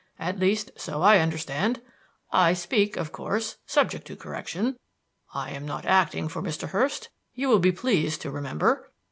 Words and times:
At 0.17 0.39
least, 0.39 0.71
so 0.77 1.03
I 1.03 1.19
understand. 1.19 1.79
I 2.31 2.53
speak, 2.53 2.97
of 2.97 3.11
course, 3.11 3.57
subject 3.67 4.07
to 4.07 4.15
correction; 4.15 4.77
I 5.31 5.51
am 5.51 5.67
not 5.67 5.85
acting 5.85 6.27
for 6.27 6.41
Mr. 6.41 6.69
Hurst, 6.69 7.09
you 7.35 7.47
will 7.47 7.59
be 7.59 7.71
pleased 7.71 8.19
to 8.21 8.31
remember. 8.31 8.91